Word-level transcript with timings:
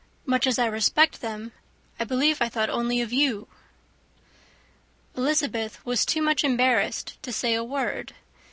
Much 0.25 0.47
as 0.47 0.57
I 0.57 0.65
respect 0.65 1.21
them, 1.21 1.51
I 1.99 2.05
believe 2.05 2.41
I 2.41 2.49
thought 2.49 2.71
only 2.71 3.01
of 3.01 3.13
you." 3.13 3.47
Elizabeth 5.15 5.77
was 5.85 6.07
too 6.07 6.23
much 6.23 6.43
embarrassed 6.43 7.21
to 7.21 7.31
say 7.31 7.53
a 7.53 7.63
word. 7.63 8.15